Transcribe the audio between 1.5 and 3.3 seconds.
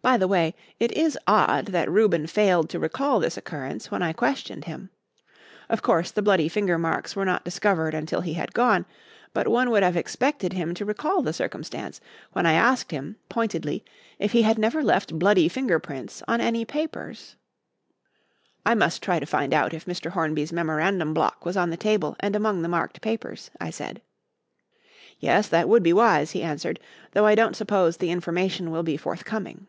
that Reuben failed to recall